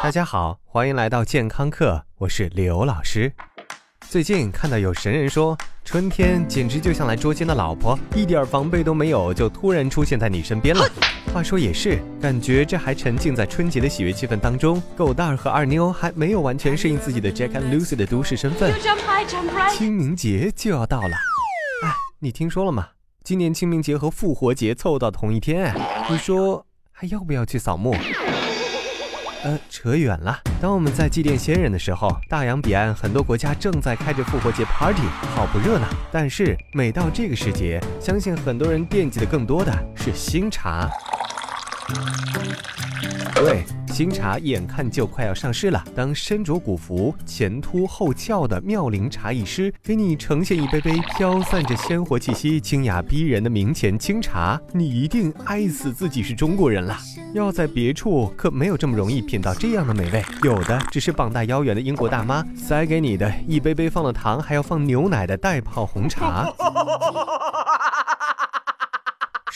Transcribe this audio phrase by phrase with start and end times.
[0.00, 3.32] 大家好，欢迎来到健康课，我是刘老师。
[4.08, 10.88] 最近看到有神人说，春天简直就像来捉奸的老婆，一点防备都没有，就突然出现在你身边了。
[11.34, 18.72] 话说也是，感觉这还沉浸在春节的喜悦气氛当中，狗蛋儿和二妞还没有完全适应自己的 Jack and Lucy 的都市身份。
[19.72, 21.16] 清明节就要到了，
[21.84, 22.90] 哎，你听说了吗？
[23.24, 25.74] 今年清明节和复活节凑到同一天，
[26.08, 27.94] 你说还要不要去扫墓？
[29.44, 30.40] 呃，扯远了。
[30.60, 35.02] 当我们在祭奠先人的时候，大洋彼岸很多国家正在开着复活节 party，
[35.34, 35.86] 好不热闹。
[36.10, 40.90] 但是每到这个时节，相信很多人惦记的更多的是新茶。
[43.34, 45.82] 对，新茶眼看就快要上市了。
[45.94, 56.98] 当身着古服、前凸后翘的妙龄茶艺师给你呈现一杯杯飘散着鲜活气息、清雅逼人的明前清茶，你一定爱死自己是中国人了。
[57.32, 66.50] 要在别处可没有这么容易品到这样的美味，有的只是膀大腰圆的英国大妈塞给你的一杯杯放了糖还要放牛奶的袋泡红茶。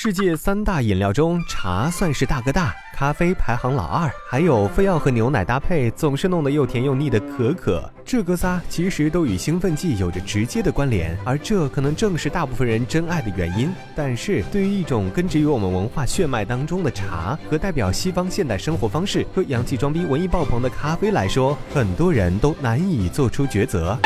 [0.04, 7.88] 世界三大饮料中，茶算是大哥大，咖啡排行老二，还有非要和牛奶搭配，总是弄得又甜又腻的可可。
[8.04, 13.72] 这哥仨其实都与兴奋剂有着直接的关联，而这可能正是大部分人真爱的原因。
[13.94, 23.96] 但是对于一种根植于我们文化血脉当中的茶，和代表西方现代生活方式和洋气装逼、文艺爆棚的咖啡来说，很多人都难以做出抉择。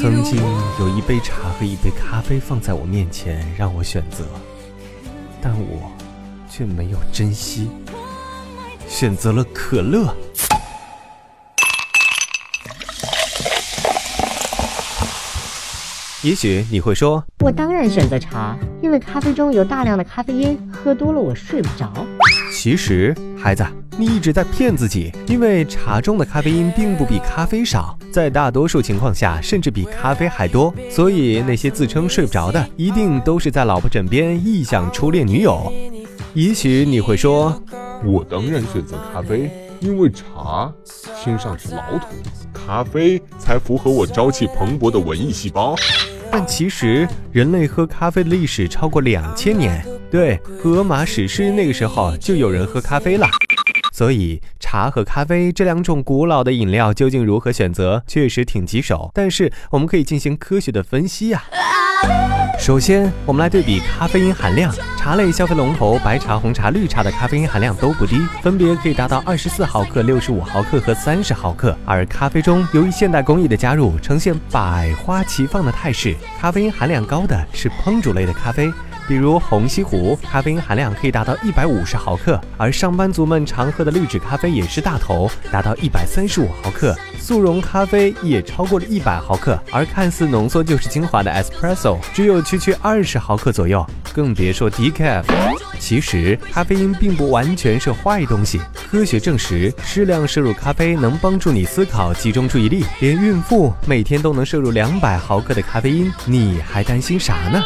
[0.00, 0.42] 曾经
[0.78, 4.24] 有一杯茶和一杯咖啡放在我面前，让我选择，
[5.42, 5.92] 但我
[6.48, 7.70] 却没有珍惜，
[8.88, 10.16] 选择了可乐。
[16.22, 21.92] 也许你会说，我当然选择茶，因为咖啡中有大量的咖啡因，喝多了我睡不着。
[22.50, 23.64] 其实，孩子。
[23.98, 30.72] 你一直在骗自己，因为茶中的咖啡因并不比咖啡少，在大多数情况下甚至比咖啡还多。
[30.88, 35.70] 所以那些自称睡不着的，一定都是在老婆枕边臆想初恋女友。
[36.32, 37.62] 也许你会说，
[38.02, 39.50] 我当然选择咖啡，
[39.80, 40.72] 因为茶
[41.22, 42.06] 听上去老土，
[42.54, 45.74] 咖啡才符合我朝气蓬勃的文艺细胞。
[46.30, 53.28] 但其实人类喝咖啡的历史超过两千年，对，荷马史诗那个时候就有人喝咖啡了。
[53.92, 59.10] 所以，茶和咖啡这两种古老的饮料究竟如何选择，确实挺棘手。
[59.14, 61.44] 但是，我们可以进行科学的分析呀。
[62.58, 64.74] 首先，我们来对比咖啡因含量。
[64.96, 71.76] 茶类消费龙头白茶、红茶、绿茶的咖啡因含量都不低，分别可以达到二十四毫克、六十五毫克和三十毫克。
[71.86, 76.14] 而咖啡中，由于现代工艺的加入，呈现百花齐放的态势。
[76.38, 78.70] 咖啡因含量高的是烹煮类的咖啡。
[79.10, 86.96] 比如红西湖，咖啡因含量可以达到一百五十毫克，而上班族们常喝的绿脂咖啡也是大头，达到一百三十五毫克。
[87.18, 93.84] 速溶咖啡也超过了一百毫克，而看似浓缩就是精华的 espresso 只有区区二十毫克左右，
[94.14, 95.24] 更别说 decaf。
[95.80, 98.60] 其实咖啡因并不完全是坏东西，
[98.92, 102.84] 科学证实，适量摄入咖啡能帮助你思考、集中注意力。
[103.00, 107.60] 连孕妇每天都能摄入两百毫克的咖啡因，你还担心啥呢？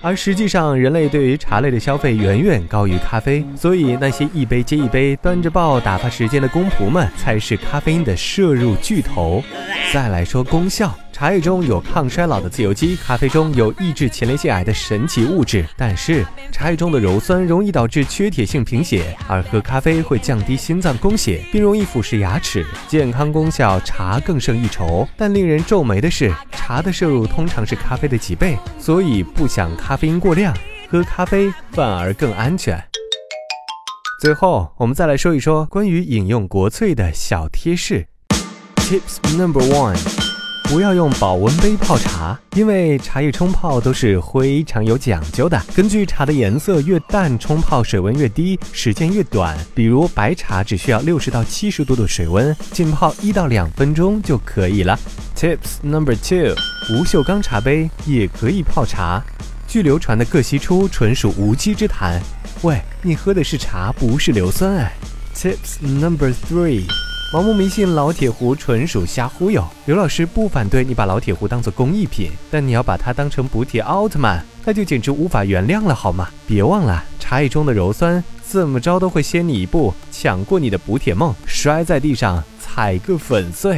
[0.00, 9.42] 而实际上，人类对于茶类的消费远远高于咖啡，所以那些一杯接一杯端着报打发时间的公仆们才是咖啡因的摄入巨头。
[9.92, 10.94] 再来说功效。
[11.18, 15.66] 茶叶中有抗衰老的自由基，咖啡中有抑制前列腺癌的神奇物质。
[15.76, 22.64] 但是茶叶中的鞣酸容易导致缺铁性贫血，而喝咖啡会降低心脏供血，并容易腐蚀牙齿。
[22.86, 25.08] 健康功效茶更胜一筹。
[25.16, 30.56] 但令人皱眉的是，茶的摄入通常是咖啡的几倍，所以不想咖啡因过量，
[30.88, 32.80] 喝咖啡反而更安全。
[34.20, 38.06] 最后，我们再来说一说关于饮用国粹的小贴士。
[38.76, 40.37] Tips number one。
[40.70, 45.58] 不要用保温杯泡茶，因为茶叶冲泡都是非常有讲究的。
[45.74, 49.56] 根据茶的颜色越淡，冲泡水温越低，时间越短。
[49.74, 54.98] 比如白茶只需要六十到七十度的水温，浸泡一到两分钟就可以了。
[55.34, 56.54] Tips number two：
[56.86, 59.24] 不锈钢茶杯也可以泡茶。
[59.66, 62.20] 据流传的各析出纯属无稽之谈。
[62.60, 64.92] 喂，你喝的是茶，不是硫酸哎。
[65.34, 66.82] Tips number three。
[67.30, 69.62] 盲目迷信老铁壶纯属瞎忽悠。
[69.84, 76.30] 刘老师不反对你把老铁壶当做工艺品，但你要把它当成补铁奥特曼，那就简直无法原谅了，好吗？
[76.46, 83.76] 别忘了，茶叶中的鞣酸怎么着都会先你一步抢过你的补铁梦，摔在地上踩个粉碎。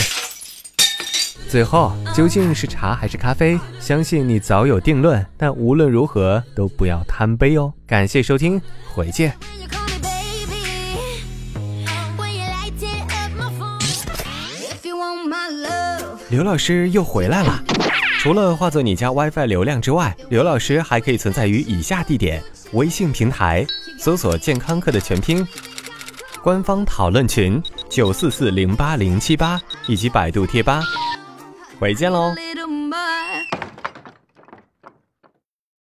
[1.49, 3.59] 最后，究竟是茶还是咖啡？
[3.81, 7.73] 相信你早有定论，但无论如何都不要贪杯哦。
[7.85, 8.63] 感谢收听，
[8.95, 9.35] 回见。
[16.29, 17.63] 刘老师又回来了。
[18.21, 22.43] 除了化作你家 WiFi 流量之外，刘老师还可以存在于以下地点：
[22.73, 23.67] 微信平台
[23.99, 25.47] 搜索“健康课”的全拼，
[26.43, 30.83] 官方讨论群九四四零八零七八，以及百度贴吧。
[31.79, 32.35] 回见喽。